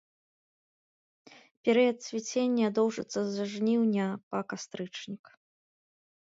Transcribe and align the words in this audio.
Перыяд 1.69 1.97
цвіцення 2.05 2.67
доўжыцца 2.79 3.19
з 3.35 3.45
жніўня 3.53 4.07
па 4.31 4.39
кастрычнік. 4.55 5.23